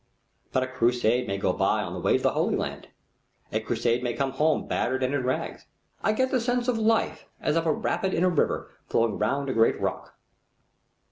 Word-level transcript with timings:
But 0.51 0.63
a 0.63 0.67
crusade 0.67 1.27
may 1.27 1.37
go 1.37 1.53
by 1.53 1.83
on 1.83 1.93
the 1.93 1.99
way 1.99 2.17
to 2.17 2.23
the 2.23 2.31
Holy 2.31 2.55
Land. 2.55 2.87
A 3.51 3.59
crusade 3.59 4.01
may 4.01 4.15
come 4.15 4.31
home 4.31 4.65
battered 4.67 5.03
and 5.03 5.13
in 5.13 5.23
rags. 5.23 5.67
I 6.01 6.11
get 6.13 6.31
the 6.31 6.41
sense 6.41 6.67
of 6.67 6.79
life, 6.79 7.27
as 7.39 7.55
of 7.55 7.67
a 7.67 7.71
rapid 7.71 8.11
in 8.11 8.23
a 8.23 8.29
river 8.29 8.71
flowing 8.87 9.19
round 9.19 9.47
a 9.47 9.53
great 9.53 9.79
rock." 9.79 10.15